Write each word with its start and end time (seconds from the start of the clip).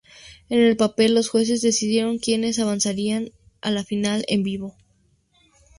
En 0.49 0.57
el 0.59 0.75
panel, 0.77 1.13
los 1.13 1.29
jueces 1.29 1.61
decidieron 1.61 2.17
quienes 2.17 2.57
avanzarían 2.57 3.29
a 3.61 3.69
la 3.69 3.83
final 3.83 4.25
en 4.27 4.41
vivo. 4.41 4.75